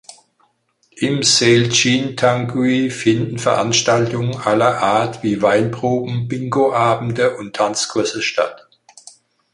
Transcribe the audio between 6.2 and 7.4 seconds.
Bingo-Abende